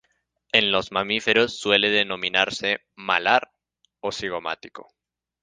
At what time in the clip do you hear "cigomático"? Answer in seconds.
4.11-4.87